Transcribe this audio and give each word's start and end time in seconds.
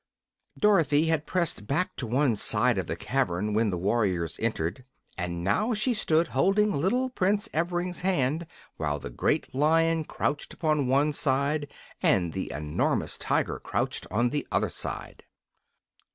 Dorothy 0.57 1.05
had 1.05 1.27
pressed 1.27 1.67
back 1.67 1.95
to 1.97 2.07
one 2.07 2.35
side 2.35 2.79
of 2.79 2.87
the 2.87 2.95
cavern 2.95 3.53
when 3.53 3.69
the 3.69 3.77
warriors 3.77 4.39
entered, 4.41 4.83
and 5.15 5.43
now 5.43 5.75
she 5.75 5.93
stood 5.93 6.29
holding 6.29 6.71
little 6.73 7.11
Prince 7.11 7.47
Evring's 7.53 8.01
hand 8.01 8.47
while 8.77 8.97
the 8.97 9.11
great 9.11 9.53
Lion 9.53 10.03
crouched 10.03 10.55
upon 10.55 10.87
one 10.87 11.11
side 11.13 11.71
and 12.01 12.33
the 12.33 12.51
enormous 12.51 13.15
Tiger 13.15 13.59
crouched 13.59 14.07
on 14.09 14.31
the 14.31 14.47
other 14.51 14.69
side. 14.69 15.21